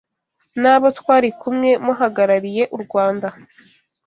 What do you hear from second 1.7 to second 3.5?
muhagarariye u Rwanda